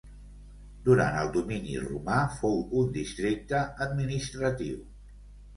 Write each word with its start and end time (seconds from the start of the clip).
Durant 0.87 1.17
el 1.23 1.27
domini 1.35 1.75
romà 1.83 2.23
fou 2.39 2.57
un 2.81 2.89
districte 2.97 3.63
administratiu. 3.89 4.85